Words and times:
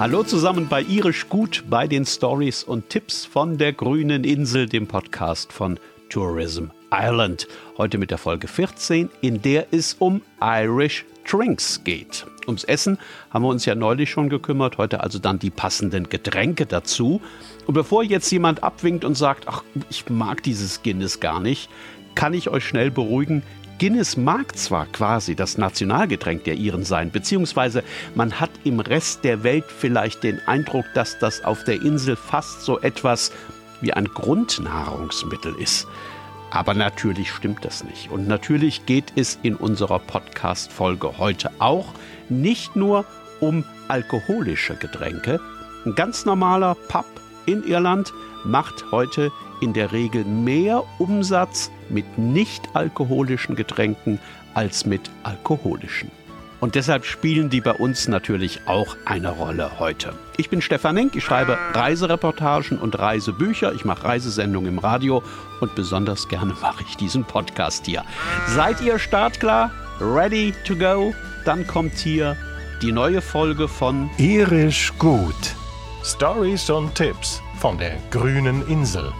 Hallo 0.00 0.22
zusammen 0.22 0.66
bei 0.66 0.80
Irisch 0.80 1.28
Gut 1.28 1.64
bei 1.68 1.86
den 1.86 2.06
Stories 2.06 2.64
und 2.64 2.88
Tipps 2.88 3.26
von 3.26 3.58
der 3.58 3.74
grünen 3.74 4.24
Insel, 4.24 4.66
dem 4.66 4.86
Podcast 4.86 5.52
von 5.52 5.78
Tourism 6.08 6.68
Ireland. 6.90 7.46
Heute 7.76 7.98
mit 7.98 8.10
der 8.10 8.16
Folge 8.16 8.48
14, 8.48 9.10
in 9.20 9.42
der 9.42 9.66
es 9.74 9.92
um 9.98 10.22
Irish 10.40 11.04
Drinks 11.30 11.84
geht. 11.84 12.24
Ums 12.46 12.64
Essen 12.64 12.96
haben 13.28 13.42
wir 13.42 13.50
uns 13.50 13.66
ja 13.66 13.74
neulich 13.74 14.08
schon 14.08 14.30
gekümmert, 14.30 14.78
heute 14.78 15.02
also 15.02 15.18
dann 15.18 15.38
die 15.38 15.50
passenden 15.50 16.08
Getränke 16.08 16.64
dazu. 16.64 17.20
Und 17.66 17.74
bevor 17.74 18.02
jetzt 18.02 18.30
jemand 18.30 18.62
abwinkt 18.62 19.04
und 19.04 19.18
sagt, 19.18 19.48
ach, 19.48 19.64
ich 19.90 20.08
mag 20.08 20.42
dieses 20.42 20.82
Guinness 20.82 21.20
gar 21.20 21.40
nicht, 21.40 21.68
kann 22.14 22.32
ich 22.32 22.48
euch 22.48 22.64
schnell 22.64 22.90
beruhigen, 22.90 23.42
Guinness 23.80 24.18
mag 24.18 24.58
zwar 24.58 24.84
quasi 24.84 25.34
das 25.34 25.56
Nationalgetränk 25.56 26.44
der 26.44 26.56
Iren 26.56 26.84
sein, 26.84 27.10
beziehungsweise 27.10 27.82
man 28.14 28.38
hat 28.38 28.50
im 28.62 28.78
Rest 28.78 29.24
der 29.24 29.42
Welt 29.42 29.64
vielleicht 29.66 30.22
den 30.22 30.38
Eindruck, 30.46 30.84
dass 30.94 31.18
das 31.18 31.42
auf 31.44 31.64
der 31.64 31.80
Insel 31.80 32.14
fast 32.14 32.60
so 32.60 32.78
etwas 32.80 33.32
wie 33.80 33.94
ein 33.94 34.04
Grundnahrungsmittel 34.04 35.54
ist. 35.58 35.88
Aber 36.50 36.74
natürlich 36.74 37.32
stimmt 37.32 37.64
das 37.64 37.82
nicht. 37.82 38.10
Und 38.10 38.28
natürlich 38.28 38.84
geht 38.84 39.14
es 39.16 39.38
in 39.42 39.56
unserer 39.56 39.98
Podcast-Folge 39.98 41.16
heute 41.16 41.50
auch 41.58 41.94
nicht 42.28 42.76
nur 42.76 43.06
um 43.40 43.64
alkoholische 43.88 44.74
Getränke. 44.74 45.40
Ein 45.86 45.94
ganz 45.94 46.26
normaler 46.26 46.74
Pub 46.88 47.06
in 47.46 47.64
Irland 47.64 48.12
macht 48.44 48.84
heute 48.92 49.32
in 49.60 49.72
der 49.72 49.92
Regel 49.92 50.24
mehr 50.24 50.82
Umsatz 50.98 51.70
mit 51.88 52.18
nicht 52.18 52.74
alkoholischen 52.74 53.56
Getränken 53.56 54.18
als 54.54 54.86
mit 54.86 55.10
alkoholischen. 55.22 56.10
Und 56.60 56.74
deshalb 56.74 57.06
spielen 57.06 57.48
die 57.48 57.62
bei 57.62 57.72
uns 57.72 58.06
natürlich 58.06 58.60
auch 58.66 58.96
eine 59.06 59.30
Rolle 59.30 59.78
heute. 59.78 60.12
Ich 60.36 60.50
bin 60.50 60.60
Stefan 60.60 60.96
Enk, 60.98 61.16
ich 61.16 61.24
schreibe 61.24 61.56
Reisereportagen 61.72 62.78
und 62.78 62.98
Reisebücher, 62.98 63.72
ich 63.72 63.86
mache 63.86 64.04
Reisesendungen 64.04 64.74
im 64.74 64.78
Radio 64.78 65.22
und 65.60 65.74
besonders 65.74 66.28
gerne 66.28 66.54
mache 66.60 66.84
ich 66.86 66.96
diesen 66.96 67.24
Podcast 67.24 67.86
hier. 67.86 68.04
Seid 68.48 68.80
ihr 68.82 68.98
startklar? 68.98 69.70
Ready 70.00 70.52
to 70.66 70.76
go? 70.76 71.14
Dann 71.46 71.66
kommt 71.66 71.94
hier 71.94 72.36
die 72.82 72.92
neue 72.92 73.22
Folge 73.22 73.66
von 73.66 74.10
Irisch 74.18 74.92
gut. 74.98 75.54
Stories 76.04 76.68
und 76.68 76.94
Tipps 76.94 77.42
von 77.58 77.78
der 77.78 77.96
grünen 78.10 78.66
Insel. 78.68 79.12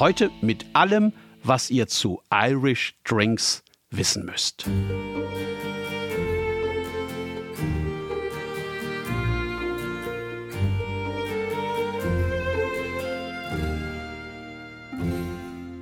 Heute 0.00 0.30
mit 0.40 0.64
allem, 0.72 1.12
was 1.44 1.70
ihr 1.70 1.86
zu 1.86 2.22
Irish 2.32 2.94
Drinks 3.04 3.62
wissen 3.90 4.24
müsst. 4.24 4.66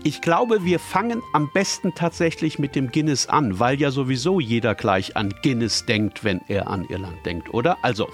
Ich 0.02 0.20
glaube, 0.20 0.64
wir 0.64 0.80
fangen 0.80 1.22
am 1.32 1.48
besten 1.52 1.94
tatsächlich 1.94 2.58
mit 2.58 2.74
dem 2.74 2.90
Guinness 2.90 3.28
an, 3.28 3.60
weil 3.60 3.80
ja 3.80 3.92
sowieso 3.92 4.40
jeder 4.40 4.74
gleich 4.74 5.16
an 5.16 5.32
Guinness 5.44 5.86
denkt, 5.86 6.24
wenn 6.24 6.40
er 6.48 6.66
an 6.66 6.84
Irland 6.88 7.24
denkt, 7.24 7.54
oder? 7.54 7.76
Also, 7.82 8.08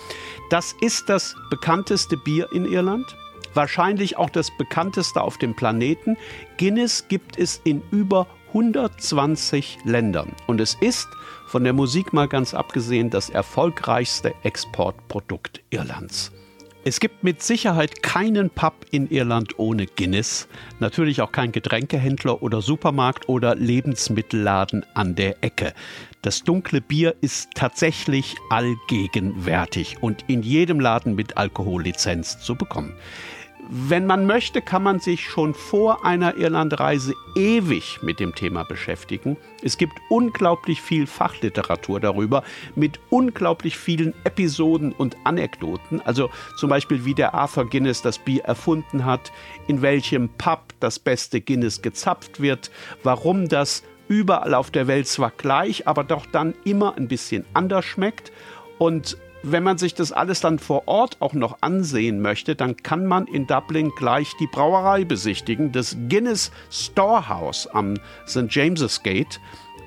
das 0.51 0.75
ist 0.83 1.09
das 1.09 1.35
bekannteste 1.49 2.19
Bier 2.19 2.53
in 2.53 2.67
Irland, 2.67 3.17
wahrscheinlich 3.55 4.17
auch 4.17 4.31
das 4.31 4.51
bekannteste 4.57 5.21
auf 5.21 5.39
dem 5.39 5.55
Planeten. 5.55 6.17
Guinness 6.59 7.09
gibt 7.09 7.39
es 7.39 7.61
in 7.65 7.83
über 7.91 8.27
120 8.49 9.79
Ländern 9.85 10.33
und 10.47 10.61
es 10.61 10.75
ist, 10.81 11.09
von 11.49 11.65
der 11.65 11.73
Musik 11.73 12.13
mal 12.13 12.29
ganz 12.29 12.55
abgesehen, 12.55 13.11
das 13.11 13.29
erfolgreichste 13.31 14.33
Exportprodukt 14.45 15.61
Irlands. 15.71 16.31
Es 16.87 17.01
gibt 17.01 17.25
mit 17.25 17.43
Sicherheit 17.43 18.03
keinen 18.03 18.51
Pub 18.51 18.75
in 18.91 19.09
Irland 19.09 19.59
ohne 19.59 19.87
Guinness, 19.87 20.49
natürlich 20.81 21.23
auch 21.23 21.33
kein 21.33 21.51
Getränkehändler 21.51 22.43
oder 22.43 22.61
Supermarkt 22.61 23.29
oder 23.29 23.55
Lebensmittelladen 23.55 24.85
an 24.93 25.15
der 25.15 25.43
Ecke. 25.43 25.73
Das 26.21 26.45
dunkle 26.45 26.83
Bier 26.83 27.15
ist 27.23 27.49
tatsächlich 27.55 28.37
allgegenwärtig 28.51 29.97
und 30.03 30.25
in 30.29 30.43
jedem 30.43 30.79
Laden 30.79 31.15
mit 31.15 31.39
Alkohollizenz 31.39 32.39
zu 32.41 32.55
bekommen 32.55 32.95
wenn 33.69 34.07
man 34.07 34.27
möchte, 34.27 34.61
kann 34.61 34.83
man 34.83 35.01
sich 35.01 35.29
schon 35.29 35.55
vor 35.55 36.05
einer 36.05 36.37
Irlandreise 36.37 37.15
ewig 37.35 38.01
mit 38.03 38.21
dem 38.21 38.35
Thema 38.35 38.65
beschäftigen. 38.65 39.37
Es 39.63 39.79
gibt 39.79 39.95
unglaublich 40.11 40.83
viel 40.83 41.07
Fachliteratur 41.07 42.01
darüber, 42.01 42.43
mit 42.75 43.01
unglaublich 43.11 43.77
vielen 43.77 44.15
Episoden 44.25 44.93
und 44.93 45.17
Anekdoten. 45.25 46.01
Also 46.03 46.31
zum 46.59 46.71
Beispiel, 46.71 47.05
wie 47.05 47.15
der 47.15 47.35
Arthur 47.35 47.69
Guinness 47.69 48.03
das 48.03 48.19
Bier 48.19 48.45
erfunden 48.45 49.05
hat, 49.05 49.33
in 49.67 49.83
welchem 49.83 50.29
Pub 50.29 50.75
das 50.81 50.99
beste 50.99 51.41
Guinness 51.41 51.81
gezapft 51.81 52.41
wird, 52.41 52.71
warum 53.03 53.49
das 53.49 53.83
überall 54.09 54.55
auf 54.55 54.71
der 54.71 54.87
Welt 54.87 55.09
zwar 55.09 55.31
gleich, 55.31 55.89
aber 55.89 56.05
doch 56.05 56.27
dann 56.27 56.55
immer 56.65 56.97
ein 56.97 57.09
bisschen 57.09 57.45
anders 57.55 57.85
schmeckt. 57.85 58.33
Und 58.79 59.17
wenn 59.47 59.63
man 59.63 59.77
sich 59.77 59.95
das 59.95 60.11
alles 60.11 60.41
dann 60.41 60.59
vor 60.59 60.89
Ort 60.89 61.19
auch 61.21 61.35
noch 61.35 61.59
ansehen 61.61 62.23
möchte, 62.23 62.57
dann 62.57 62.77
kann 62.79 63.05
man 63.07 63.27
in 63.27 63.47
Dublin 63.47 63.93
gleich 63.97 64.33
die 64.41 64.47
Brauerei 64.47 65.05
besichtigen, 65.05 65.71
das 65.71 65.97
Guinness 66.09 66.51
Storehouse 66.71 67.67
am 67.67 67.95
St. 68.27 68.47
James's 68.49 69.03
Gate. 69.03 69.39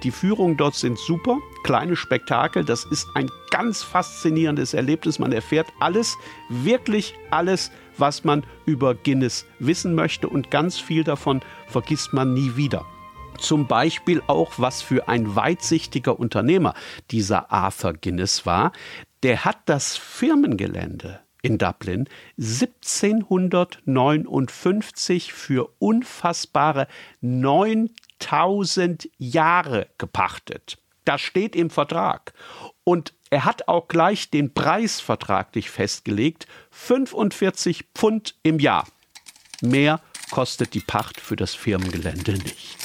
Die 0.03 0.12
Führungen 0.12 0.57
dort 0.57 0.75
sind 0.75 1.00
super, 1.00 1.40
kleine 1.63 1.96
Spektakel, 1.96 2.63
das 2.63 2.85
ist 2.85 3.07
ein 3.16 3.31
ganz 3.50 3.81
faszinierendes 3.81 4.75
Erlebnis. 4.75 5.17
Man 5.17 5.31
erfährt 5.31 5.67
alles, 5.79 6.16
wirklich 6.50 7.16
alles, 7.31 7.72
was 7.97 8.23
man 8.23 8.46
über 8.67 8.94
Guinness 8.94 9.47
wissen 9.57 9.96
möchte 9.96 10.29
und 10.29 10.51
ganz 10.51 10.79
viel 10.79 11.03
davon 11.03 11.41
vergisst 11.66 12.13
man 12.13 12.35
nie 12.35 12.56
wieder. 12.56 12.85
Zum 13.40 13.67
Beispiel 13.67 14.22
auch, 14.28 14.53
was 14.57 14.81
für 14.81 15.07
ein 15.07 15.35
weitsichtiger 15.35 16.19
Unternehmer 16.19 16.73
dieser 17.12 17.51
Arthur 17.51 17.94
Guinness 17.94 18.46
war 18.46 18.72
der 19.23 19.45
hat 19.45 19.57
das 19.66 19.97
Firmengelände 19.97 21.22
in 21.41 21.57
Dublin 21.57 22.07
1759 22.38 25.33
für 25.33 25.73
unfassbare 25.79 26.88
9000 27.22 29.09
Jahre 29.17 29.88
gepachtet. 29.97 30.78
Das 31.05 31.22
steht 31.22 31.55
im 31.55 31.69
Vertrag. 31.69 32.33
Und 32.83 33.13
er 33.29 33.45
hat 33.45 33.69
auch 33.69 33.88
gleich 33.88 34.29
den 34.29 34.53
Preis 34.53 35.00
vertraglich 35.00 35.69
festgelegt, 35.69 36.47
45 36.72 37.85
Pfund 37.95 38.35
im 38.44 38.59
Jahr. 38.59 38.85
Mehr 39.61 40.01
kostet 40.31 40.73
die 40.73 40.81
Pacht 40.81 41.22
für 41.22 41.38
das 41.38 41.55
Firmengelände 41.55 42.34
nicht. 42.34 42.78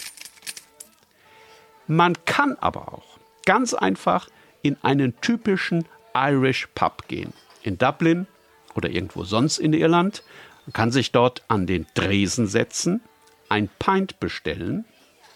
Man 1.87 2.17
kann 2.25 2.57
aber 2.61 2.95
auch 2.95 3.19
ganz 3.45 3.75
einfach 3.75 4.29
in 4.63 4.77
einen 4.83 5.21
typischen 5.21 5.85
Irish 6.15 6.69
Pub 6.75 7.09
gehen. 7.09 7.33
In 7.63 7.79
Dublin 7.79 8.27
oder 8.75 8.91
irgendwo 8.91 9.25
sonst 9.25 9.59
in 9.59 9.73
Irland. 9.73 10.23
Man 10.67 10.73
kann 10.73 10.93
sich 10.93 11.13
dort 11.13 11.43
an 11.49 11.67
den 11.67 11.87
Dresen 11.95 12.47
setzen, 12.47 13.01
ein 13.49 13.69
Pint 13.79 14.21
bestellen 14.21 14.85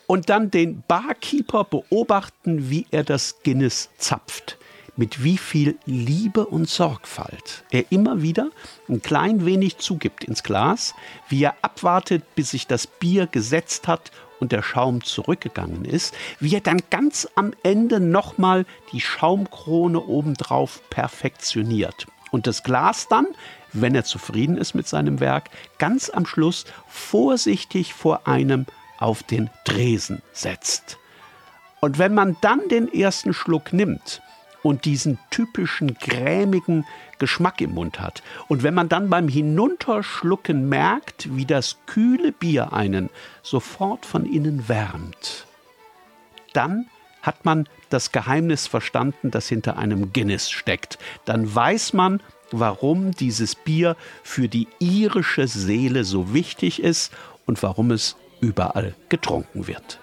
und 0.06 0.28
dann 0.28 0.50
den 0.50 0.82
Barkeeper 0.86 1.64
beobachten, 1.64 2.70
wie 2.70 2.86
er 2.90 3.04
das 3.04 3.42
Guinness 3.42 3.90
zapft. 3.98 4.58
Mit 4.98 5.22
wie 5.22 5.36
viel 5.36 5.76
Liebe 5.84 6.46
und 6.46 6.70
Sorgfalt 6.70 7.64
er 7.70 7.84
immer 7.92 8.22
wieder 8.22 8.50
ein 8.88 9.02
klein 9.02 9.44
wenig 9.44 9.76
zugibt 9.76 10.24
ins 10.24 10.42
Glas, 10.42 10.94
wie 11.28 11.42
er 11.42 11.54
abwartet, 11.60 12.22
bis 12.34 12.52
sich 12.52 12.66
das 12.66 12.86
Bier 12.86 13.26
gesetzt 13.26 13.88
hat 13.88 14.10
und 14.40 14.52
der 14.52 14.62
Schaum 14.62 15.02
zurückgegangen 15.02 15.84
ist, 15.84 16.14
wie 16.40 16.54
er 16.54 16.60
dann 16.60 16.80
ganz 16.90 17.28
am 17.34 17.52
Ende 17.62 18.00
nochmal 18.00 18.66
die 18.92 19.00
Schaumkrone 19.00 20.00
obendrauf 20.00 20.80
perfektioniert. 20.90 22.06
Und 22.30 22.46
das 22.46 22.62
Glas 22.62 23.08
dann, 23.08 23.26
wenn 23.72 23.94
er 23.94 24.04
zufrieden 24.04 24.56
ist 24.58 24.74
mit 24.74 24.86
seinem 24.88 25.20
Werk, 25.20 25.50
ganz 25.78 26.10
am 26.10 26.26
Schluss 26.26 26.64
vorsichtig 26.88 27.94
vor 27.94 28.26
einem 28.26 28.66
auf 28.98 29.22
den 29.22 29.50
Tresen 29.64 30.22
setzt. 30.32 30.98
Und 31.80 31.98
wenn 31.98 32.14
man 32.14 32.36
dann 32.40 32.68
den 32.68 32.92
ersten 32.92 33.32
Schluck 33.32 33.72
nimmt, 33.72 34.22
und 34.62 34.84
diesen 34.84 35.18
typischen 35.30 35.94
grämigen 35.94 36.84
Geschmack 37.18 37.60
im 37.60 37.74
Mund 37.74 38.00
hat. 38.00 38.22
Und 38.48 38.62
wenn 38.62 38.74
man 38.74 38.88
dann 38.88 39.10
beim 39.10 39.28
Hinunterschlucken 39.28 40.68
merkt, 40.68 41.34
wie 41.36 41.46
das 41.46 41.78
kühle 41.86 42.32
Bier 42.32 42.72
einen 42.72 43.10
sofort 43.42 44.04
von 44.04 44.26
innen 44.26 44.68
wärmt, 44.68 45.46
dann 46.52 46.86
hat 47.22 47.44
man 47.44 47.68
das 47.90 48.12
Geheimnis 48.12 48.66
verstanden, 48.66 49.30
das 49.30 49.48
hinter 49.48 49.76
einem 49.76 50.12
Guinness 50.12 50.50
steckt. 50.50 50.98
Dann 51.24 51.52
weiß 51.52 51.92
man, 51.92 52.22
warum 52.52 53.10
dieses 53.10 53.54
Bier 53.54 53.96
für 54.22 54.48
die 54.48 54.68
irische 54.78 55.48
Seele 55.48 56.04
so 56.04 56.32
wichtig 56.32 56.82
ist 56.82 57.12
und 57.44 57.62
warum 57.62 57.90
es 57.90 58.16
überall 58.40 58.94
getrunken 59.08 59.66
wird. 59.66 59.98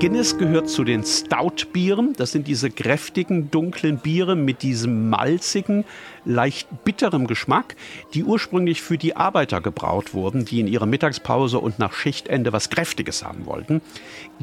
Guinness 0.00 0.38
gehört 0.38 0.70
zu 0.70 0.84
den 0.84 1.02
Stout-Bieren. 1.02 2.12
Das 2.16 2.30
sind 2.30 2.46
diese 2.46 2.70
kräftigen, 2.70 3.50
dunklen 3.50 3.98
Biere 3.98 4.36
mit 4.36 4.62
diesem 4.62 5.10
malzigen, 5.10 5.84
leicht 6.24 6.68
bitterem 6.84 7.26
Geschmack, 7.26 7.74
die 8.14 8.22
ursprünglich 8.22 8.80
für 8.80 8.96
die 8.96 9.16
Arbeiter 9.16 9.60
gebraut 9.60 10.14
wurden, 10.14 10.44
die 10.44 10.60
in 10.60 10.68
ihrer 10.68 10.86
Mittagspause 10.86 11.58
und 11.58 11.80
nach 11.80 11.94
Schichtende 11.94 12.52
was 12.52 12.70
Kräftiges 12.70 13.24
haben 13.24 13.46
wollten. 13.46 13.80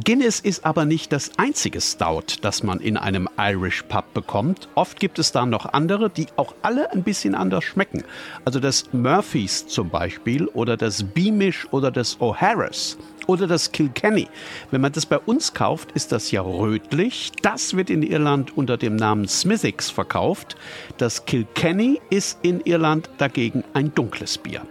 Guinness 0.03 0.41
ist 0.41 0.65
aber 0.65 0.83
nicht 0.83 1.13
das 1.13 1.31
einzige 1.37 1.79
Stout, 1.79 2.41
das 2.41 2.61
man 2.61 2.81
in 2.81 2.97
einem 2.97 3.29
Irish 3.37 3.83
Pub 3.83 4.13
bekommt. 4.13 4.67
Oft 4.75 4.99
gibt 4.99 5.19
es 5.19 5.31
da 5.31 5.45
noch 5.45 5.71
andere, 5.71 6.09
die 6.09 6.27
auch 6.35 6.53
alle 6.63 6.91
ein 6.91 7.03
bisschen 7.03 7.33
anders 7.33 7.63
schmecken. 7.63 8.03
Also 8.43 8.59
das 8.59 8.91
Murphys 8.91 9.67
zum 9.67 9.89
Beispiel 9.89 10.47
oder 10.47 10.75
das 10.75 11.01
Beamish 11.01 11.65
oder 11.71 11.91
das 11.91 12.19
O'Hara's 12.19 12.97
oder 13.27 13.47
das 13.47 13.71
Kilkenny. 13.71 14.27
Wenn 14.71 14.81
man 14.81 14.91
das 14.91 15.05
bei 15.05 15.19
uns 15.19 15.44
kauft, 15.53 15.91
ist 15.91 16.11
das 16.11 16.31
ja 16.31 16.41
rötlich. 16.41 17.31
Das 17.41 17.75
wird 17.75 17.89
in 17.89 18.03
Irland 18.03 18.57
unter 18.57 18.77
dem 18.77 18.95
Namen 18.95 19.27
Smithix 19.27 19.89
verkauft. 19.89 20.55
Das 20.97 21.25
Kilkenny 21.25 22.01
ist 22.09 22.39
in 22.41 22.61
Irland 22.61 23.09
dagegen 23.17 23.63
ein 23.73 23.93
dunkles 23.93 24.37
Bier. 24.37 24.61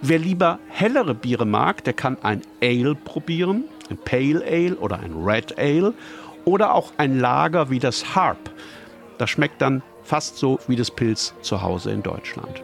Wer 0.00 0.18
lieber 0.18 0.58
hellere 0.68 1.14
Biere 1.14 1.44
mag, 1.44 1.82
der 1.84 1.92
kann 1.92 2.18
ein 2.22 2.42
Ale 2.62 2.94
probieren, 2.94 3.64
ein 3.90 3.98
Pale 3.98 4.44
Ale 4.46 4.76
oder 4.76 5.00
ein 5.00 5.14
Red 5.14 5.58
Ale 5.58 5.94
oder 6.44 6.74
auch 6.74 6.92
ein 6.98 7.18
Lager 7.18 7.70
wie 7.70 7.78
das 7.78 8.14
Harp. 8.14 8.50
Das 9.18 9.30
schmeckt 9.30 9.60
dann 9.60 9.82
fast 10.04 10.36
so 10.36 10.60
wie 10.68 10.76
das 10.76 10.90
Pilz 10.90 11.34
zu 11.42 11.62
Hause 11.62 11.90
in 11.90 12.02
Deutschland. 12.02 12.62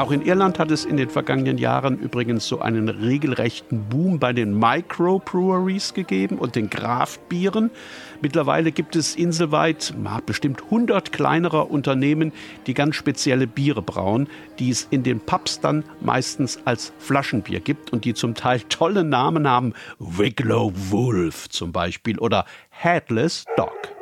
Auch 0.00 0.12
in 0.12 0.22
Irland 0.22 0.58
hat 0.58 0.70
es 0.70 0.86
in 0.86 0.96
den 0.96 1.10
vergangenen 1.10 1.58
Jahren 1.58 1.98
übrigens 1.98 2.48
so 2.48 2.60
einen 2.60 2.88
regelrechten 2.88 3.84
Boom 3.90 4.18
bei 4.18 4.32
den 4.32 4.58
Microbreweries 4.58 5.92
gegeben 5.92 6.38
und 6.38 6.56
den 6.56 6.70
Kraftbieren. 6.70 7.70
Mittlerweile 8.22 8.72
gibt 8.72 8.96
es 8.96 9.14
inselweit 9.14 9.92
bestimmt 10.24 10.62
100 10.62 11.12
kleinerer 11.12 11.70
Unternehmen, 11.70 12.32
die 12.66 12.72
ganz 12.72 12.96
spezielle 12.96 13.46
Biere 13.46 13.82
brauen, 13.82 14.26
die 14.58 14.70
es 14.70 14.88
in 14.90 15.02
den 15.02 15.20
Pubs 15.20 15.60
dann 15.60 15.84
meistens 16.00 16.60
als 16.64 16.94
Flaschenbier 16.98 17.60
gibt 17.60 17.92
und 17.92 18.06
die 18.06 18.14
zum 18.14 18.34
Teil 18.34 18.60
tolle 18.70 19.04
Namen 19.04 19.46
haben. 19.46 19.74
Wicklow 19.98 20.72
Wolf 20.74 21.50
zum 21.50 21.72
Beispiel 21.72 22.18
oder 22.18 22.46
Headless 22.70 23.44
Dog. 23.58 23.99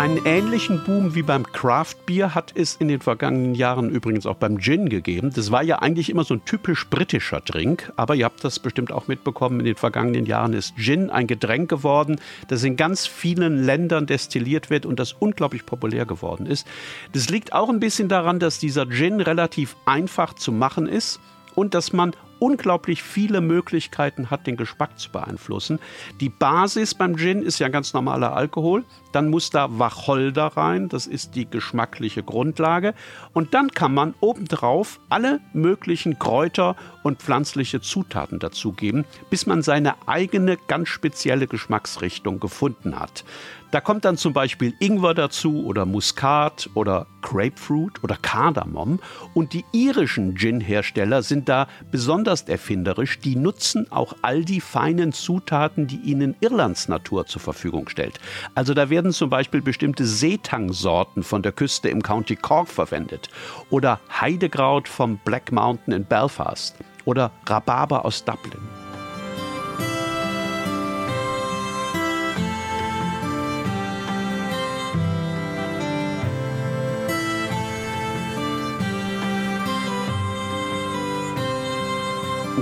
Einen 0.00 0.24
ähnlichen 0.24 0.82
Boom 0.82 1.14
wie 1.14 1.20
beim 1.20 1.44
Craft 1.44 2.06
Beer 2.06 2.34
hat 2.34 2.54
es 2.56 2.74
in 2.76 2.88
den 2.88 3.02
vergangenen 3.02 3.54
Jahren 3.54 3.90
übrigens 3.90 4.24
auch 4.24 4.36
beim 4.36 4.58
Gin 4.58 4.88
gegeben. 4.88 5.30
Das 5.30 5.50
war 5.50 5.62
ja 5.62 5.80
eigentlich 5.80 6.08
immer 6.08 6.24
so 6.24 6.32
ein 6.32 6.44
typisch 6.46 6.88
britischer 6.88 7.42
Drink, 7.42 7.92
aber 7.96 8.14
ihr 8.14 8.24
habt 8.24 8.42
das 8.42 8.60
bestimmt 8.60 8.92
auch 8.92 9.08
mitbekommen, 9.08 9.60
in 9.60 9.66
den 9.66 9.76
vergangenen 9.76 10.24
Jahren 10.24 10.54
ist 10.54 10.74
Gin 10.78 11.10
ein 11.10 11.26
Getränk 11.26 11.68
geworden, 11.68 12.18
das 12.48 12.64
in 12.64 12.76
ganz 12.76 13.06
vielen 13.06 13.62
Ländern 13.62 14.06
destilliert 14.06 14.70
wird 14.70 14.86
und 14.86 14.98
das 14.98 15.12
unglaublich 15.12 15.66
populär 15.66 16.06
geworden 16.06 16.46
ist. 16.46 16.66
Das 17.12 17.28
liegt 17.28 17.52
auch 17.52 17.68
ein 17.68 17.78
bisschen 17.78 18.08
daran, 18.08 18.38
dass 18.38 18.58
dieser 18.58 18.88
Gin 18.88 19.20
relativ 19.20 19.76
einfach 19.84 20.32
zu 20.32 20.50
machen 20.50 20.86
ist 20.86 21.20
und 21.54 21.74
dass 21.74 21.92
man 21.92 22.16
unglaublich 22.40 23.04
viele 23.04 23.40
Möglichkeiten 23.40 24.30
hat, 24.30 24.48
den 24.48 24.56
Geschmack 24.56 24.98
zu 24.98 25.10
beeinflussen. 25.12 25.78
Die 26.20 26.28
Basis 26.28 26.94
beim 26.94 27.16
Gin 27.16 27.42
ist 27.42 27.60
ja 27.60 27.68
ganz 27.68 27.92
normaler 27.92 28.34
Alkohol. 28.34 28.84
Dann 29.12 29.28
muss 29.28 29.50
da 29.50 29.78
Wacholder 29.78 30.46
rein, 30.56 30.88
das 30.88 31.06
ist 31.06 31.36
die 31.36 31.48
geschmackliche 31.48 32.22
Grundlage. 32.22 32.94
Und 33.32 33.54
dann 33.54 33.70
kann 33.70 33.94
man 33.94 34.14
obendrauf 34.20 35.00
alle 35.08 35.40
möglichen 35.52 36.18
Kräuter 36.18 36.76
und 37.02 37.22
pflanzliche 37.22 37.80
Zutaten 37.80 38.38
dazugeben, 38.38 39.04
bis 39.30 39.46
man 39.46 39.62
seine 39.62 39.94
eigene 40.06 40.56
ganz 40.68 40.88
spezielle 40.88 41.46
Geschmacksrichtung 41.46 42.40
gefunden 42.40 42.98
hat. 42.98 43.24
Da 43.70 43.80
kommt 43.80 44.04
dann 44.04 44.16
zum 44.16 44.32
Beispiel 44.32 44.74
Ingwer 44.80 45.14
dazu 45.14 45.64
oder 45.64 45.86
Muskat 45.86 46.68
oder 46.74 47.06
Grapefruit 47.22 48.02
oder 48.02 48.16
Kardamom. 48.20 48.98
Und 49.32 49.52
die 49.52 49.64
irischen 49.72 50.34
Gin-Hersteller 50.36 51.22
sind 51.22 51.48
da 51.48 51.68
besonders 51.92 52.42
erfinderisch. 52.42 53.20
Die 53.20 53.36
nutzen 53.36 53.86
auch 53.92 54.14
all 54.22 54.44
die 54.44 54.60
feinen 54.60 55.12
Zutaten, 55.12 55.86
die 55.86 56.00
ihnen 56.00 56.34
Irlands 56.40 56.88
Natur 56.88 57.26
zur 57.26 57.40
Verfügung 57.40 57.88
stellt. 57.88 58.18
Also 58.56 58.74
da 58.74 58.90
werden 58.90 59.12
zum 59.12 59.30
Beispiel 59.30 59.62
bestimmte 59.62 60.04
Seetang-Sorten 60.04 61.22
von 61.22 61.42
der 61.42 61.52
Küste 61.52 61.88
im 61.88 62.02
County 62.02 62.34
Cork 62.34 62.68
verwendet 62.68 63.28
oder 63.70 64.00
Heidekraut 64.20 64.88
vom 64.88 65.18
Black 65.18 65.52
Mountain 65.52 65.94
in 65.94 66.04
Belfast 66.04 66.74
oder 67.04 67.30
Rhabarber 67.46 68.04
aus 68.04 68.24
Dublin. 68.24 68.79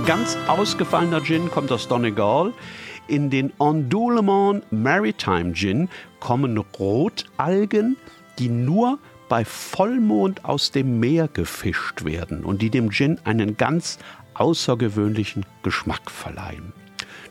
Ganz 0.09 0.39
ausgefallener 0.47 1.21
Gin 1.21 1.51
kommt 1.51 1.71
aus 1.71 1.87
Donegal. 1.87 2.51
In 3.07 3.29
den 3.29 3.53
Ondoulement 3.59 4.63
Maritime 4.71 5.53
Gin 5.53 5.87
kommen 6.19 6.57
Rotalgen, 6.57 7.95
die 8.39 8.49
nur 8.49 8.97
bei 9.27 9.45
Vollmond 9.45 10.45
aus 10.45 10.71
dem 10.71 10.99
Meer 10.99 11.27
gefischt 11.27 12.05
werden 12.05 12.43
und 12.43 12.63
die 12.63 12.71
dem 12.71 12.89
Gin 12.89 13.19
einen 13.23 13.55
ganz 13.55 13.99
außergewöhnlichen 14.33 15.45
Geschmack 15.61 16.09
verleihen. 16.09 16.73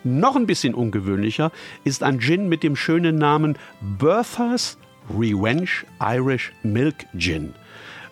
Noch 0.04 0.36
ein 0.36 0.46
bisschen 0.46 0.72
ungewöhnlicher 0.72 1.50
ist 1.82 2.04
ein 2.04 2.20
Gin 2.20 2.48
mit 2.48 2.62
dem 2.62 2.76
schönen 2.76 3.16
Namen 3.16 3.58
Bertha's 3.98 4.78
Revenge 5.10 5.68
Irish 6.00 6.52
Milk 6.62 7.06
Gin. 7.16 7.54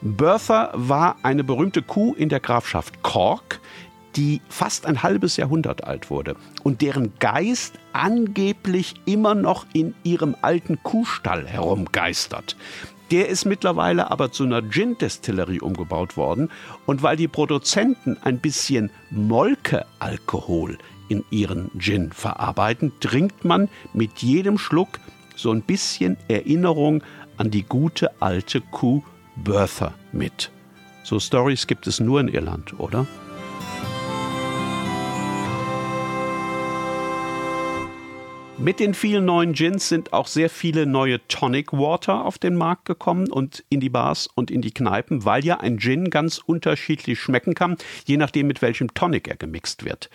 Bertha 0.03 0.73
war 0.75 1.17
eine 1.23 1.43
berühmte 1.43 1.83
Kuh 1.83 2.15
in 2.15 2.29
der 2.29 2.41
Grafschaft 2.41 3.03
Cork, 3.03 3.61
die 4.17 4.41
fast 4.49 4.87
ein 4.87 5.03
halbes 5.03 5.37
Jahrhundert 5.37 5.85
alt 5.85 6.11
wurde 6.11 6.37
und 6.63 6.81
deren 6.81 7.13
Geist 7.19 7.75
angeblich 7.93 8.95
immer 9.05 9.35
noch 9.35 9.67
in 9.73 9.95
ihrem 10.03 10.35
alten 10.43 10.83
Kuhstall 10.83 11.47
herumgeistert. 11.47 12.57
Der 13.11 13.29
ist 13.29 13.45
mittlerweile 13.45 14.11
aber 14.11 14.33
zu 14.33 14.45
einer 14.45 14.63
Gin-Destillerie 14.63 15.61
umgebaut 15.61 16.17
worden 16.17 16.51
und 16.87 17.03
weil 17.03 17.17
die 17.17 17.29
Produzenten 17.29 18.17
ein 18.23 18.39
bisschen 18.39 18.91
Molkealkohol 19.11 20.79
in 21.09 21.25
ihren 21.31 21.71
Gin 21.79 22.11
verarbeiten, 22.13 22.93
trinkt 22.99 23.45
man 23.45 23.69
mit 23.93 24.19
jedem 24.19 24.59
Schluck 24.59 24.99
so 25.37 25.53
ein 25.53 25.63
bisschen 25.63 26.17
Erinnerung 26.27 27.05
an 27.37 27.51
die 27.51 27.63
gute 27.63 28.11
alte 28.21 28.61
Kuh 28.61 29.03
Bertha 29.37 29.95
mit. 30.11 30.51
So 31.05 31.21
Stories 31.21 31.69
gibt 31.69 31.87
es 31.87 32.01
nur 32.01 32.19
in 32.19 32.29
Irland, 32.29 32.81
oder? 32.81 33.07
Mit 38.59 38.81
den 38.81 38.95
vielen 38.95 39.27
neuen 39.27 39.53
Gins 39.53 39.91
sind 39.91 40.15
auch 40.15 40.27
sehr 40.27 40.49
viele 40.49 40.87
neue 40.87 41.21
Tonic 41.29 41.75
Water 41.75 42.25
auf 42.25 42.39
den 42.39 42.57
Markt 42.57 42.87
gekommen 42.87 43.31
und 43.31 43.63
in 43.69 43.81
die 43.81 43.91
Bars 43.91 44.31
und 44.35 44.51
in 44.51 44.63
die 44.63 44.73
Kneipen, 44.73 45.27
weil 45.27 45.45
ja 45.45 45.59
ein 45.61 45.79
Gin 45.79 46.09
ganz 46.09 46.39
unterschiedlich 46.39 47.21
schmecken 47.21 47.53
kann, 47.53 47.77
je 48.07 48.17
nachdem 48.17 48.47
mit 48.47 48.63
welchem 48.63 48.95
Tonic 48.95 49.29
er 49.29 49.37
gemixt 49.37 49.85
wird. 49.85 50.09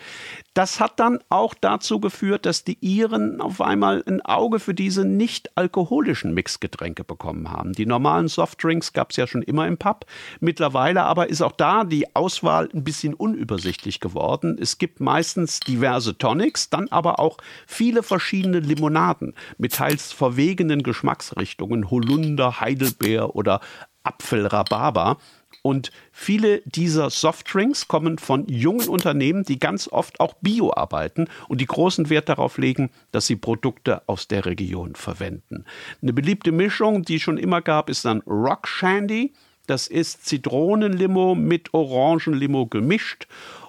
Das 0.54 0.80
hat 0.80 0.98
dann 0.98 1.20
auch 1.28 1.54
dazu 1.54 2.00
geführt, 2.00 2.44
dass 2.44 2.64
die 2.64 2.78
Iren 2.80 3.40
auf 3.40 3.60
einmal 3.60 4.02
ein 4.08 4.20
Auge 4.22 4.58
für 4.58 4.74
diese 4.74 5.04
nicht 5.04 5.56
alkoholischen 5.56 6.34
Mixgetränke 6.34 7.04
bekommen 7.04 7.48
haben. 7.48 7.74
Die 7.74 7.86
normalen 7.86 8.26
Softdrinks 8.26 8.92
gab 8.92 9.12
es 9.12 9.18
ja 9.18 9.28
schon 9.28 9.42
immer 9.42 9.68
im 9.68 9.78
Pub. 9.78 10.04
Mittlerweile 10.40 11.04
aber 11.04 11.30
ist 11.30 11.42
auch 11.42 11.52
da 11.52 11.84
die 11.84 12.16
Auswahl 12.16 12.68
ein 12.74 12.82
bisschen 12.82 13.14
unübersichtlich 13.14 14.00
geworden. 14.00 14.58
Es 14.60 14.78
gibt 14.78 14.98
meistens 14.98 15.60
diverse 15.60 16.18
Tonics, 16.18 16.70
dann 16.70 16.88
aber 16.88 17.20
auch 17.20 17.38
viele 17.68 18.02
verschiedene 18.02 18.31
verschiedene 18.32 18.60
Limonaden 18.60 19.34
mit 19.58 19.74
teils 19.74 20.10
verwegenen 20.10 20.82
Geschmacksrichtungen, 20.82 21.90
Holunder, 21.90 22.60
Heidelbeer 22.60 23.36
oder 23.36 23.60
Apfelrhabarber. 24.04 25.18
Und 25.60 25.92
viele 26.12 26.62
dieser 26.64 27.10
Softdrinks 27.10 27.88
kommen 27.88 28.16
von 28.16 28.48
jungen 28.48 28.88
Unternehmen, 28.88 29.44
die 29.44 29.60
ganz 29.60 29.86
oft 29.86 30.18
auch 30.18 30.32
bio 30.40 30.72
arbeiten 30.74 31.28
und 31.46 31.60
die 31.60 31.66
großen 31.66 32.08
Wert 32.08 32.30
darauf 32.30 32.56
legen, 32.56 32.90
dass 33.10 33.26
sie 33.26 33.36
Produkte 33.36 34.00
aus 34.08 34.28
der 34.28 34.46
Region 34.46 34.94
verwenden. 34.94 35.66
Eine 36.00 36.14
beliebte 36.14 36.52
Mischung, 36.52 37.02
die 37.02 37.16
es 37.16 37.22
schon 37.22 37.36
immer 37.36 37.60
gab, 37.60 37.90
ist 37.90 38.06
dann 38.06 38.22
Rock 38.22 38.66
Shandy. 38.66 39.34
Das 39.66 39.88
ist 39.88 40.24
Zitronenlimo 40.24 41.34
mit 41.34 41.74
Orangenlimo 41.74 42.64
gemischt. 42.64 43.26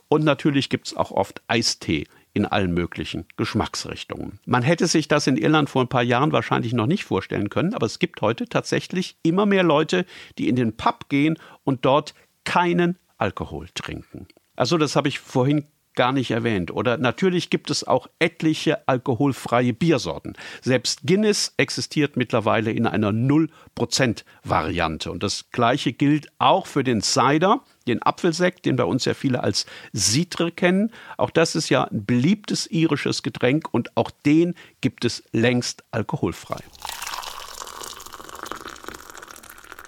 Und 0.08 0.24
natürlich 0.24 0.70
gibt 0.70 0.88
es 0.88 0.96
auch 0.96 1.12
oft 1.12 1.42
Eistee 1.48 2.06
in 2.34 2.46
allen 2.46 2.74
möglichen 2.74 3.26
Geschmacksrichtungen. 3.38 4.40
Man 4.46 4.64
hätte 4.64 4.88
sich 4.88 5.08
das 5.08 5.28
in 5.28 5.38
Irland 5.38 5.70
vor 5.70 5.84
ein 5.84 5.90
paar 5.90 6.04
Jahren 6.04 6.32
wahrscheinlich 6.32 6.74
noch 6.74 6.88
nicht 6.88 7.04
vorstellen 7.04 7.50
können, 7.50 7.74
aber 7.74 7.86
es 7.86 8.00
gibt 8.00 8.22
heute 8.22 8.46
tatsächlich 8.46 9.18
immer 9.24 9.46
mehr 9.46 9.64
Leute, 9.64 10.06
die 10.38 10.50
in 10.50 10.56
den 10.56 10.76
Pub 10.76 11.10
gehen 11.10 11.38
und 11.64 11.86
dort 11.86 12.14
keinen 12.44 12.98
Alkohol 13.18 13.68
trinken. 13.74 14.28
Also 14.56 14.78
das 14.78 14.96
habe 14.96 15.08
ich 15.08 15.20
vorhin 15.20 15.66
gar 15.96 16.12
nicht 16.12 16.32
erwähnt. 16.32 16.72
Oder 16.72 16.98
natürlich 16.98 17.52
gibt 17.52 17.70
es 17.70 17.86
auch 17.86 18.08
etliche 18.20 18.88
alkoholfreie 18.88 19.74
Biersorten. 19.74 20.34
Selbst 20.62 21.02
Guinness 21.06 21.54
existiert 21.58 22.16
mittlerweile 22.18 22.72
in 22.72 22.88
einer 22.88 23.12
0%-Variante. 23.12 25.12
Und 25.12 25.22
das 25.24 25.52
gleiche 25.52 25.94
gilt 25.94 26.28
auch 26.40 26.66
für 26.68 26.84
den 26.84 27.02
Cider, 27.02 27.64
den 27.88 28.02
Apfelsekt, 28.02 28.66
den 28.66 28.76
bei 28.76 28.86
uns 28.86 29.06
ja 29.06 29.14
viele 29.14 29.44
als 29.44 29.66
Citre 29.96 30.52
kennen. 30.52 30.92
Auch 31.18 31.30
das 31.30 31.56
ist 31.56 31.70
ja 31.70 31.84
ein 31.86 32.06
beliebtes 32.06 32.70
irisches 32.70 33.24
Getränk 33.24 33.68
und 33.72 33.96
auch 33.96 34.12
den 34.26 34.56
gibt 34.82 35.06
es 35.06 35.24
längst 35.32 35.84
alkoholfrei. 35.92 36.60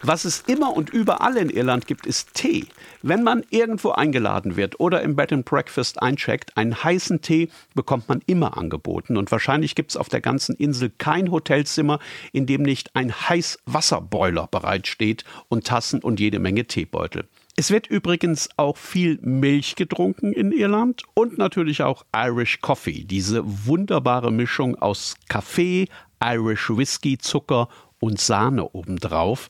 Was 0.08 0.24
es 0.24 0.42
immer 0.42 0.78
und 0.78 0.92
überall 0.92 1.36
in 1.36 1.50
Irland 1.50 1.88
gibt, 1.88 2.06
ist 2.06 2.36
Tee. 2.36 2.68
Wenn 3.02 3.24
man 3.24 3.44
irgendwo 3.50 3.90
eingeladen 3.90 4.56
wird 4.56 4.80
oder 4.80 5.02
im 5.02 5.16
Bed 5.16 5.34
and 5.34 5.46
Breakfast 5.46 6.00
eincheckt, 6.00 6.56
einen 6.58 6.84
heißen 6.84 7.22
Tee 7.22 7.50
bekommt 7.74 8.08
man 8.08 8.22
immer 8.28 8.56
angeboten. 8.56 9.18
Und 9.18 9.32
wahrscheinlich 9.32 9.74
gibt 9.74 9.90
es 9.90 9.98
auf 9.98 10.08
der 10.08 10.22
ganzen 10.22 10.56
Insel 10.58 10.92
kein 10.96 11.32
Hotelzimmer, 11.32 11.98
in 12.34 12.46
dem 12.46 12.62
nicht 12.62 12.96
ein 12.96 13.12
Heißwasserboiler 13.12 14.46
bereitsteht 14.46 15.24
und 15.48 15.66
Tassen 15.66 16.02
und 16.02 16.20
jede 16.20 16.38
Menge 16.38 16.66
Teebeutel. 16.66 17.28
Es 17.58 17.72
wird 17.72 17.88
übrigens 17.88 18.50
auch 18.58 18.76
viel 18.76 19.18
Milch 19.22 19.78
getrunken 19.78 20.34
in 20.34 20.52
Irland 20.52 21.04
und 21.14 21.38
natürlich 21.38 21.84
auch 21.84 22.06
Irish 22.14 22.60
Coffee, 22.60 23.06
diese 23.06 23.44
wunderbare 23.46 24.30
Mischung 24.30 24.76
aus 24.76 25.16
Kaffee, 25.30 25.88
Irish 26.22 26.70
Whisky, 26.70 27.18
Zucker 27.18 27.70
und 28.02 28.20
Sahne 28.20 28.70
obendrauf. 28.74 29.48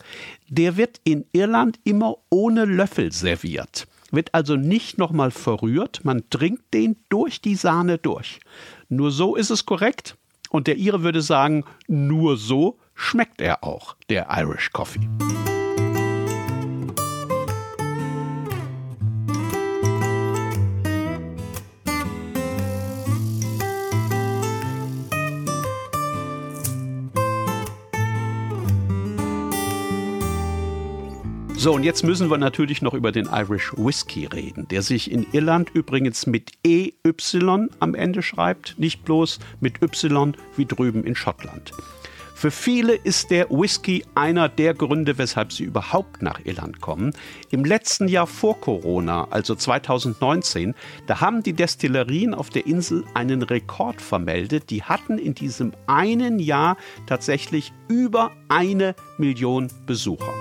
Der 0.48 0.78
wird 0.78 1.02
in 1.04 1.26
Irland 1.34 1.80
immer 1.84 2.18
ohne 2.30 2.66
Löffel 2.66 3.12
serviert. 3.12 3.88
Wird 4.12 4.36
also 4.36 4.56
nicht 4.56 5.00
nochmal 5.00 5.32
verrührt, 5.32 6.06
man 6.06 6.30
trinkt 6.30 6.76
den 6.76 6.98
durch 7.10 7.42
die 7.42 7.56
Sahne 7.56 7.98
durch. 7.98 8.40
Nur 8.88 9.10
so 9.10 9.36
ist 9.36 9.50
es 9.50 9.66
korrekt. 9.66 10.16
Und 10.52 10.68
der 10.68 10.78
Ire 10.78 11.02
würde 11.02 11.24
sagen, 11.24 11.66
nur 11.88 12.38
so 12.38 12.78
schmeckt 12.94 13.42
er 13.42 13.64
auch, 13.64 13.96
der 14.10 14.28
Irish 14.30 14.72
Coffee. 14.72 15.10
So, 31.58 31.74
und 31.74 31.84
jetzt 31.84 32.04
müssen 32.04 32.30
wir 32.30 32.38
natürlich 32.38 32.82
noch 32.82 32.94
über 32.94 33.12
den 33.12 33.28
Irish 33.28 33.74
Whiskey 33.78 34.26
reden, 34.26 34.68
der 34.68 34.82
sich 34.82 35.10
in 35.10 35.26
Irland 35.32 35.70
übrigens 35.74 36.28
mit 36.28 36.52
EY 36.66 36.94
am 37.80 37.96
Ende 37.96 38.22
schreibt, 38.22 38.78
nicht 38.78 39.04
bloß 39.06 39.40
mit 39.62 39.82
Y 39.82 40.36
wie 40.58 40.66
drüben 40.66 41.04
in 41.06 41.16
Schottland. 41.16 41.72
Für 42.36 42.52
viele 42.52 42.94
ist 42.94 43.32
der 43.32 43.50
Whisky 43.50 44.04
einer 44.14 44.50
der 44.50 44.74
Gründe, 44.74 45.18
weshalb 45.18 45.54
sie 45.54 45.64
überhaupt 45.64 46.22
nach 46.22 46.42
Irland 46.44 46.82
kommen. 46.82 47.14
Im 47.50 47.64
letzten 47.64 48.10
Jahr 48.10 48.28
vor 48.28 48.60
Corona, 48.60 49.30
also 49.32 49.56
2019, 49.56 50.76
da 51.08 51.22
haben 51.22 51.42
die 51.42 51.54
Destillerien 51.54 52.34
auf 52.34 52.50
der 52.50 52.68
Insel 52.68 53.06
einen 53.14 53.42
Rekord 53.42 54.02
vermeldet. 54.02 54.70
Die 54.70 54.84
hatten 54.84 55.18
in 55.18 55.34
diesem 55.34 55.72
einen 55.88 56.40
Jahr 56.40 56.76
tatsächlich 57.08 57.72
über 57.88 58.32
eine 58.50 58.94
Million 59.18 59.70
Besucher. 59.88 60.34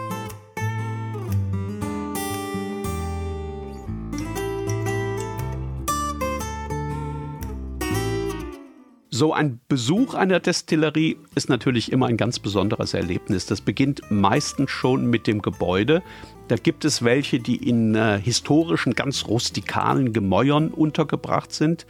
So 9.16 9.32
ein 9.32 9.60
Besuch 9.68 10.14
einer 10.14 10.40
Destillerie 10.40 11.16
ist 11.36 11.48
natürlich 11.48 11.92
immer 11.92 12.06
ein 12.06 12.16
ganz 12.16 12.40
besonderes 12.40 12.94
Erlebnis. 12.94 13.46
Das 13.46 13.60
beginnt 13.60 14.02
meistens 14.10 14.72
schon 14.72 15.06
mit 15.06 15.28
dem 15.28 15.40
Gebäude. 15.40 16.02
Da 16.48 16.56
gibt 16.56 16.84
es 16.84 17.04
welche, 17.04 17.38
die 17.38 17.54
in 17.54 17.94
äh, 17.94 18.18
historischen, 18.20 18.96
ganz 18.96 19.26
rustikalen 19.28 20.12
Gemäuern 20.12 20.70
untergebracht 20.70 21.52
sind, 21.52 21.86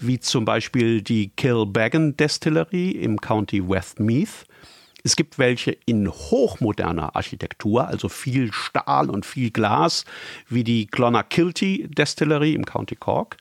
wie 0.00 0.20
zum 0.20 0.44
Beispiel 0.44 1.00
die 1.00 1.30
Kilbeggan 1.30 2.18
Destillerie 2.18 2.90
im 2.90 3.22
County 3.22 3.66
Westmeath. 3.66 4.44
Es 5.02 5.16
gibt 5.16 5.38
welche 5.38 5.74
in 5.86 6.10
hochmoderner 6.10 7.16
Architektur, 7.16 7.88
also 7.88 8.10
viel 8.10 8.52
Stahl 8.52 9.08
und 9.08 9.24
viel 9.24 9.50
Glas, 9.50 10.04
wie 10.50 10.62
die 10.62 10.88
Clonakilty 10.88 11.88
Destillerie 11.88 12.52
im 12.52 12.66
County 12.66 12.96
Cork. 12.96 13.38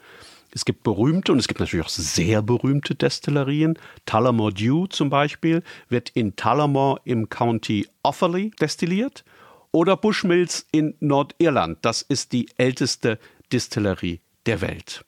Es 0.52 0.66
gibt 0.66 0.84
berühmte 0.84 1.32
und 1.32 1.40
es 1.40 1.48
gibt 1.48 1.60
natürlich 1.60 1.86
auch 1.86 1.90
sehr 1.90 2.42
berühmte 2.42 2.96
Destillerien. 2.96 3.78
Tullamore 4.06 4.54
Dew 4.54 4.88
zum 4.88 5.10
Beispiel 5.10 5.64
wird 5.90 6.10
in 6.10 6.36
Tullamore 6.36 7.02
im 7.04 7.30
County 7.30 7.88
Offaly 8.04 8.52
destilliert. 8.60 9.24
Oder 9.72 9.98
Bushmills 9.98 10.66
in 10.72 10.96
Nordirland. 11.00 11.78
Das 11.84 12.02
ist 12.02 12.32
die 12.32 12.50
älteste 12.58 13.20
Distillerie 13.52 14.20
der 14.48 14.62
Welt. 14.62 15.06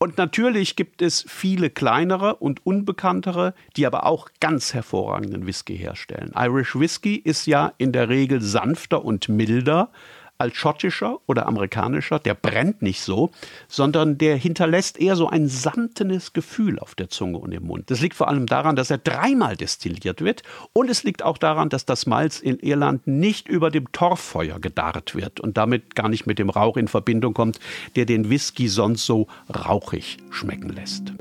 Und 0.00 0.16
natürlich 0.16 0.76
gibt 0.76 1.02
es 1.02 1.24
viele 1.28 1.70
kleinere 1.70 2.36
und 2.36 2.64
unbekanntere, 2.64 3.54
die 3.76 3.84
aber 3.84 4.06
auch 4.06 4.28
ganz 4.38 4.72
hervorragenden 4.72 5.44
Whisky 5.44 5.76
herstellen. 5.76 6.32
Irish 6.36 6.76
Whisky 6.78 7.16
ist 7.16 7.46
ja 7.46 7.72
in 7.78 7.90
der 7.90 8.08
Regel 8.08 8.40
sanfter 8.40 9.04
und 9.04 9.28
milder 9.28 9.90
als 10.38 10.56
schottischer 10.56 11.18
oder 11.26 11.46
amerikanischer, 11.46 12.18
der 12.20 12.34
brennt 12.34 12.80
nicht 12.80 13.02
so, 13.02 13.30
sondern 13.66 14.18
der 14.18 14.36
hinterlässt 14.36 14.98
eher 15.00 15.16
so 15.16 15.28
ein 15.28 15.48
samtenes 15.48 16.32
Gefühl 16.32 16.78
auf 16.78 16.94
der 16.94 17.08
Zunge 17.08 17.38
und 17.38 17.52
im 17.52 17.64
Mund. 17.64 17.90
Das 17.90 18.00
liegt 18.00 18.14
vor 18.14 18.28
allem 18.28 18.46
daran, 18.46 18.76
dass 18.76 18.90
er 18.90 18.98
dreimal 18.98 19.56
destilliert 19.56 20.20
wird 20.20 20.42
und 20.72 20.88
es 20.88 21.02
liegt 21.02 21.24
auch 21.24 21.38
daran, 21.38 21.68
dass 21.68 21.84
das 21.84 22.06
Malz 22.06 22.38
in 22.38 22.58
Irland 22.60 23.06
nicht 23.06 23.48
über 23.48 23.70
dem 23.70 23.90
Torffeuer 23.92 24.60
gedarrt 24.60 25.14
wird 25.14 25.40
und 25.40 25.56
damit 25.56 25.94
gar 25.96 26.08
nicht 26.08 26.26
mit 26.26 26.38
dem 26.38 26.50
Rauch 26.50 26.76
in 26.76 26.88
Verbindung 26.88 27.34
kommt, 27.34 27.58
der 27.96 28.06
den 28.06 28.30
Whisky 28.30 28.68
sonst 28.68 29.04
so 29.06 29.26
rauchig 29.52 30.18
schmecken 30.30 30.70
lässt. 30.70 31.12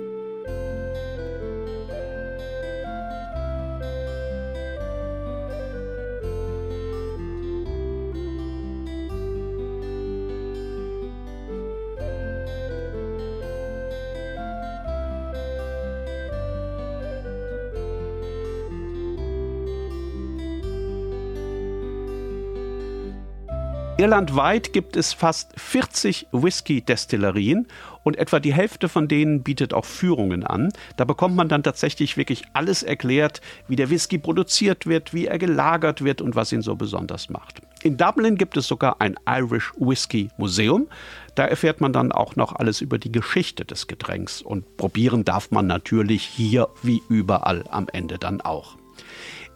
Irlandweit 24.00 24.74
gibt 24.74 24.96
es 24.96 25.12
fast 25.14 25.60
40 25.60 26.28
Whisky-Destillerien 26.32 27.66
und 28.04 28.16
etwa 28.16 28.40
die 28.40 28.54
Hälfte 28.54 28.90
von 28.90 29.08
denen 29.08 29.42
bietet 29.42 29.74
auch 29.74 29.86
Führungen 29.86 30.44
an. 30.44 30.72
Da 30.98 31.04
bekommt 31.04 31.36
man 31.36 31.50
dann 31.50 31.64
tatsächlich 31.64 32.16
wirklich 32.16 32.44
alles 32.54 32.84
erklärt, 32.84 33.42
wie 33.68 33.76
der 33.76 33.90
Whisky 33.90 34.20
produziert 34.20 34.86
wird, 34.86 35.16
wie 35.16 35.26
er 35.26 35.40
gelagert 35.40 36.04
wird 36.04 36.22
und 36.22 36.36
was 36.36 36.52
ihn 36.52 36.62
so 36.62 36.76
besonders 36.76 37.30
macht. 37.30 37.64
In 37.82 37.98
Dublin 37.98 38.38
gibt 38.38 38.56
es 38.56 38.68
sogar 38.68 39.02
ein 39.02 39.16
Irish 39.28 39.74
Whisky 39.80 40.30
Museum. 40.38 40.88
Da 41.34 41.46
erfährt 41.46 41.82
man 41.82 41.92
dann 41.92 42.12
auch 42.12 42.36
noch 42.36 42.54
alles 42.54 42.82
über 42.82 43.00
die 43.00 43.12
Geschichte 43.12 43.66
des 43.66 43.88
Getränks 43.88 44.44
und 44.44 44.78
probieren 44.78 45.26
darf 45.26 45.50
man 45.50 45.66
natürlich 45.66 46.24
hier 46.24 46.68
wie 46.84 47.02
überall 47.10 47.64
am 47.72 47.88
Ende 47.92 48.20
dann 48.20 48.42
auch. 48.42 48.78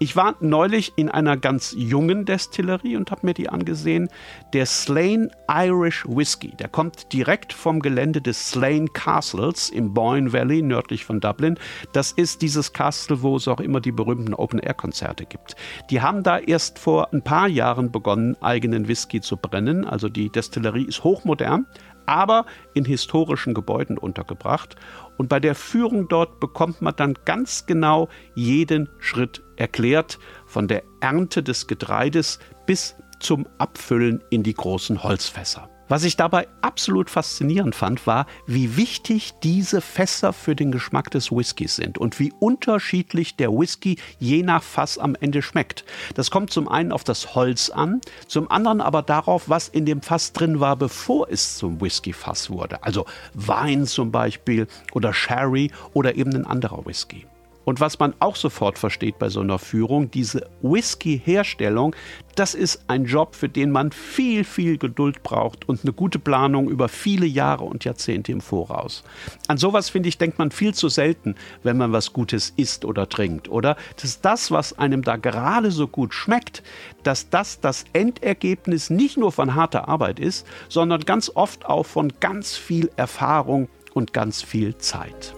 Ich 0.01 0.15
war 0.15 0.33
neulich 0.39 0.93
in 0.95 1.09
einer 1.09 1.37
ganz 1.37 1.75
jungen 1.77 2.25
Destillerie 2.25 2.95
und 2.95 3.11
habe 3.11 3.23
mir 3.23 3.35
die 3.35 3.49
angesehen. 3.49 4.09
Der 4.51 4.65
Slane 4.65 5.29
Irish 5.47 6.07
Whisky, 6.07 6.55
der 6.57 6.69
kommt 6.69 7.13
direkt 7.13 7.53
vom 7.53 7.81
Gelände 7.81 8.19
des 8.19 8.49
Slane 8.49 8.87
Castles 8.87 9.69
im 9.69 9.93
Boyne 9.93 10.33
Valley 10.33 10.63
nördlich 10.63 11.05
von 11.05 11.19
Dublin. 11.19 11.59
Das 11.93 12.13
ist 12.13 12.41
dieses 12.41 12.73
Castle, 12.73 13.21
wo 13.21 13.35
es 13.35 13.47
auch 13.47 13.59
immer 13.59 13.79
die 13.79 13.91
berühmten 13.91 14.33
Open-Air-Konzerte 14.33 15.27
gibt. 15.27 15.55
Die 15.91 16.01
haben 16.01 16.23
da 16.23 16.39
erst 16.39 16.79
vor 16.79 17.13
ein 17.13 17.21
paar 17.21 17.47
Jahren 17.47 17.91
begonnen, 17.91 18.35
eigenen 18.41 18.87
Whisky 18.87 19.21
zu 19.21 19.37
brennen. 19.37 19.85
Also 19.85 20.09
die 20.09 20.31
Destillerie 20.31 20.85
ist 20.85 21.03
hochmodern, 21.03 21.67
aber 22.07 22.47
in 22.73 22.85
historischen 22.85 23.53
Gebäuden 23.53 23.99
untergebracht. 23.99 24.77
Und 25.21 25.27
bei 25.27 25.39
der 25.39 25.53
Führung 25.53 26.07
dort 26.07 26.39
bekommt 26.39 26.81
man 26.81 26.95
dann 26.95 27.13
ganz 27.25 27.67
genau 27.67 28.09
jeden 28.33 28.89
Schritt 28.97 29.43
erklärt, 29.55 30.17
von 30.47 30.67
der 30.67 30.81
Ernte 30.99 31.43
des 31.43 31.67
Getreides 31.67 32.39
bis 32.65 32.95
zum 33.19 33.45
Abfüllen 33.59 34.23
in 34.31 34.41
die 34.41 34.55
großen 34.55 35.03
Holzfässer. 35.03 35.69
Was 35.91 36.05
ich 36.05 36.15
dabei 36.15 36.47
absolut 36.61 37.09
faszinierend 37.09 37.75
fand, 37.75 38.07
war, 38.07 38.25
wie 38.47 38.77
wichtig 38.77 39.33
diese 39.43 39.81
Fässer 39.81 40.31
für 40.31 40.55
den 40.55 40.71
Geschmack 40.71 41.11
des 41.11 41.33
Whiskys 41.33 41.75
sind 41.75 41.97
und 41.97 42.17
wie 42.17 42.31
unterschiedlich 42.39 43.35
der 43.35 43.51
Whisky 43.51 43.97
je 44.17 44.41
nach 44.41 44.63
Fass 44.63 44.97
am 44.97 45.15
Ende 45.19 45.41
schmeckt. 45.41 45.83
Das 46.15 46.31
kommt 46.31 46.49
zum 46.49 46.69
einen 46.69 46.93
auf 46.93 47.03
das 47.03 47.35
Holz 47.35 47.69
an, 47.69 47.99
zum 48.25 48.49
anderen 48.49 48.79
aber 48.79 49.01
darauf, 49.01 49.49
was 49.49 49.67
in 49.67 49.85
dem 49.85 50.01
Fass 50.01 50.31
drin 50.31 50.61
war, 50.61 50.77
bevor 50.77 51.27
es 51.29 51.57
zum 51.57 51.81
Whisky-Fass 51.81 52.49
wurde. 52.49 52.81
Also 52.85 53.05
Wein 53.33 53.85
zum 53.85 54.13
Beispiel 54.13 54.67
oder 54.93 55.13
Sherry 55.13 55.71
oder 55.91 56.15
eben 56.15 56.33
ein 56.33 56.45
anderer 56.45 56.85
Whisky. 56.85 57.25
Und 57.65 57.79
was 57.79 57.99
man 57.99 58.13
auch 58.19 58.35
sofort 58.35 58.79
versteht 58.79 59.19
bei 59.19 59.29
so 59.29 59.41
einer 59.41 59.59
Führung, 59.59 60.09
diese 60.09 60.49
Whisky-Herstellung, 60.61 61.95
das 62.35 62.55
ist 62.55 62.85
ein 62.87 63.05
Job, 63.05 63.35
für 63.35 63.49
den 63.49 63.71
man 63.71 63.91
viel, 63.91 64.43
viel 64.43 64.77
Geduld 64.77 65.21
braucht 65.21 65.67
und 65.67 65.83
eine 65.83 65.93
gute 65.93 66.17
Planung 66.17 66.69
über 66.69 66.89
viele 66.89 67.25
Jahre 67.25 67.65
und 67.65 67.83
Jahrzehnte 67.83 68.31
im 68.31 68.41
Voraus. 68.41 69.03
An 69.47 69.57
sowas, 69.57 69.89
finde 69.89 70.09
ich, 70.09 70.17
denkt 70.17 70.39
man 70.39 70.51
viel 70.51 70.73
zu 70.73 70.89
selten, 70.89 71.35
wenn 71.63 71.77
man 71.77 71.91
was 71.91 72.13
Gutes 72.13 72.53
isst 72.55 72.85
oder 72.85 73.09
trinkt, 73.09 73.49
oder? 73.49 73.75
Dass 74.01 74.21
das, 74.21 74.51
was 74.51 74.77
einem 74.79 75.03
da 75.03 75.17
gerade 75.17 75.71
so 75.71 75.87
gut 75.87 76.13
schmeckt, 76.13 76.63
dass 77.03 77.29
das 77.29 77.59
das 77.59 77.85
Endergebnis 77.93 78.89
nicht 78.89 79.17
nur 79.17 79.31
von 79.31 79.55
harter 79.55 79.87
Arbeit 79.87 80.19
ist, 80.19 80.47
sondern 80.69 81.01
ganz 81.01 81.31
oft 81.33 81.65
auch 81.65 81.85
von 81.85 82.13
ganz 82.19 82.55
viel 82.55 82.89
Erfahrung 82.95 83.67
und 83.93 84.13
ganz 84.13 84.41
viel 84.41 84.77
Zeit. 84.77 85.35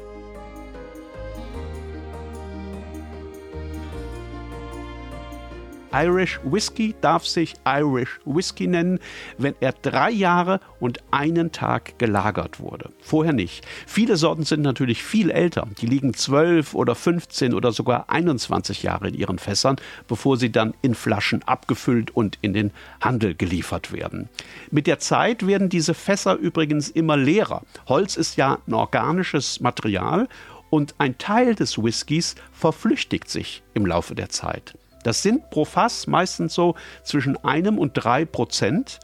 Irish 5.94 6.40
Whisky 6.44 6.96
darf 7.02 7.26
sich 7.26 7.54
Irish 7.66 8.20
Whisky 8.26 8.66
nennen, 8.66 9.00
wenn 9.38 9.54
er 9.60 9.74
drei 9.74 10.10
Jahre 10.10 10.60
und 10.80 11.00
einen 11.12 11.52
Tag 11.52 12.00
gelagert 12.00 12.60
wurde. 12.60 12.92
Vorher 13.00 13.34
nicht. 13.34 13.66
Viele 13.86 14.18
Sorten 14.18 14.44
sind 14.44 14.62
natürlich 14.62 15.04
viel 15.04 15.30
älter. 15.30 15.68
Die 15.80 15.86
liegen 15.86 16.14
12 16.14 16.74
oder 16.74 16.96
15 16.96 17.54
oder 17.54 17.72
sogar 17.72 18.10
21 18.10 18.82
Jahre 18.82 19.10
in 19.10 19.14
ihren 19.14 19.38
Fässern, 19.38 19.76
bevor 20.08 20.38
sie 20.38 20.52
dann 20.52 20.74
in 20.82 20.96
Flaschen 20.96 21.44
abgefüllt 21.44 22.12
und 22.12 22.40
in 22.42 22.54
den 22.54 22.72
Handel 23.00 23.36
geliefert 23.36 23.92
werden. 23.92 24.30
Mit 24.72 24.88
der 24.88 24.98
Zeit 24.98 25.46
werden 25.46 25.70
diese 25.70 25.94
Fässer 25.94 26.36
übrigens 26.36 26.90
immer 26.90 27.18
leerer. 27.18 27.62
Holz 27.88 28.16
ist 28.16 28.38
ja 28.38 28.58
ein 28.68 28.74
organisches 28.74 29.60
Material 29.60 30.28
und 30.72 30.96
ein 30.98 31.20
Teil 31.20 31.54
des 31.54 31.78
Whiskys 31.78 32.34
verflüchtigt 32.52 33.30
sich 33.30 33.62
im 33.76 33.86
Laufe 33.86 34.16
der 34.16 34.30
Zeit. 34.30 34.76
Das 35.04 35.22
sind 35.22 35.50
pro 35.50 35.66
Fass 35.66 36.08
meistens 36.08 36.54
so 36.54 36.76
zwischen 37.04 37.38
einem 37.44 37.78
und 37.78 37.94
drei 37.94 38.26
Prozent. 38.26 39.00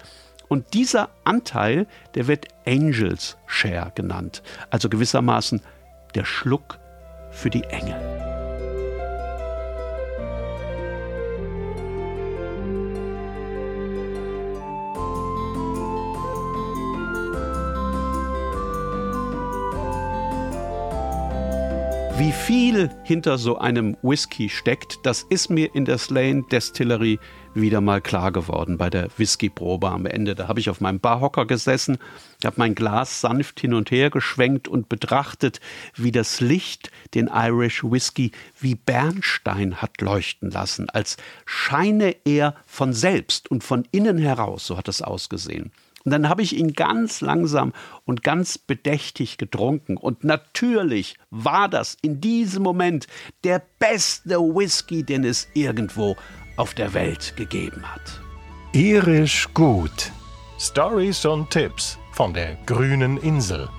Und 0.47 0.73
dieser 0.73 1.09
Anteil, 1.23 1.85
der 2.15 2.27
wird 2.27 2.47
Angels 2.65 3.37
Share 3.45 3.91
genannt. 3.93 4.41
Also 4.71 4.89
gewissermaßen 4.89 5.61
der 6.15 6.25
Schluck 6.25 6.79
für 7.31 7.49
die 7.51 7.63
Engel. 7.65 8.18
Wie 22.19 22.33
viel 22.33 22.89
hinter 23.05 23.37
so 23.37 23.59
einem 23.59 23.95
Whisky 24.01 24.49
steckt, 24.49 24.99
das 25.03 25.23
ist 25.29 25.49
mir 25.49 25.73
in 25.73 25.85
der 25.85 25.97
Slane 25.97 26.43
Distillery 26.51 27.17
wieder 27.53 27.79
mal 27.79 28.01
klar 28.01 28.33
geworden 28.33 28.77
bei 28.77 28.89
der 28.89 29.07
Whiskyprobe 29.15 29.89
am 29.89 30.05
Ende. 30.05 30.35
Da 30.35 30.49
habe 30.49 30.59
ich 30.59 30.69
auf 30.69 30.81
meinem 30.81 30.99
Barhocker 30.99 31.45
gesessen, 31.45 31.97
habe 32.43 32.57
mein 32.57 32.75
Glas 32.75 33.21
sanft 33.21 33.61
hin 33.61 33.73
und 33.73 33.89
her 33.89 34.09
geschwenkt 34.09 34.67
und 34.67 34.89
betrachtet, 34.89 35.61
wie 35.95 36.11
das 36.11 36.41
Licht 36.41 36.91
den 37.13 37.29
Irish 37.33 37.85
Whisky 37.85 38.33
wie 38.59 38.75
Bernstein 38.75 39.77
hat 39.77 40.01
leuchten 40.01 40.51
lassen, 40.51 40.89
als 40.89 41.15
scheine 41.45 42.17
er 42.25 42.53
von 42.65 42.91
selbst 42.91 43.49
und 43.49 43.63
von 43.63 43.87
innen 43.91 44.17
heraus, 44.17 44.67
so 44.67 44.77
hat 44.77 44.89
es 44.89 45.01
ausgesehen. 45.01 45.71
Und 46.05 46.11
dann 46.11 46.29
habe 46.29 46.41
ich 46.41 46.55
ihn 46.55 46.73
ganz 46.73 47.21
langsam 47.21 47.73
und 48.05 48.23
ganz 48.23 48.57
bedächtig 48.57 49.37
getrunken. 49.37 49.97
Und 49.97 50.23
natürlich 50.23 51.15
war 51.29 51.67
das 51.67 51.97
in 52.01 52.21
diesem 52.21 52.63
Moment 52.63 53.07
der 53.43 53.61
beste 53.79 54.39
Whisky, 54.39 55.03
den 55.03 55.23
es 55.23 55.47
irgendwo 55.53 56.15
auf 56.57 56.73
der 56.73 56.93
Welt 56.93 57.35
gegeben 57.35 57.83
hat. 57.83 58.21
Irisch 58.73 59.47
gut. 59.53 60.11
Stories 60.59 61.25
und 61.25 61.49
Tipps 61.49 61.97
von 62.11 62.33
der 62.33 62.55
grünen 62.65 63.17
Insel. 63.17 63.69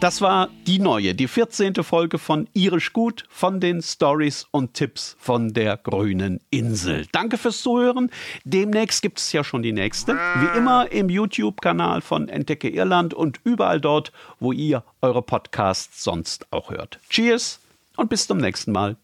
Das 0.00 0.22
war 0.22 0.48
die 0.66 0.78
neue, 0.78 1.14
die 1.14 1.28
14. 1.28 1.74
Folge 1.82 2.16
von 2.16 2.48
Irisch 2.54 2.94
Gut 2.94 3.24
von 3.28 3.60
den 3.60 3.82
Stories 3.82 4.46
und 4.50 4.72
Tipps 4.72 5.14
von 5.18 5.52
der 5.52 5.76
grünen 5.76 6.40
Insel. 6.48 7.06
Danke 7.12 7.36
fürs 7.36 7.60
Zuhören. 7.60 8.10
Demnächst 8.44 9.02
gibt 9.02 9.18
es 9.18 9.30
ja 9.32 9.44
schon 9.44 9.62
die 9.62 9.72
nächste. 9.72 10.14
Wie 10.14 10.56
immer 10.56 10.90
im 10.90 11.10
YouTube-Kanal 11.10 12.00
von 12.00 12.30
Entdecke 12.30 12.70
Irland 12.70 13.12
und 13.12 13.40
überall 13.44 13.78
dort, 13.78 14.10
wo 14.38 14.52
ihr 14.52 14.84
eure 15.02 15.20
Podcasts 15.20 16.02
sonst 16.02 16.50
auch 16.50 16.70
hört. 16.70 16.98
Cheers 17.10 17.60
und 17.96 18.08
bis 18.08 18.26
zum 18.26 18.38
nächsten 18.38 18.72
Mal. 18.72 18.96